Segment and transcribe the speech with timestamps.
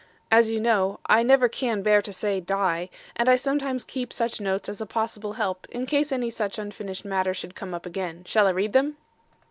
[0.31, 4.41] As you know, I never can bear to say 'die,' and I sometimes keep such
[4.41, 8.23] notes as a possible help in case any such unfinished matter should come up again.
[8.25, 8.97] Shall I read them?"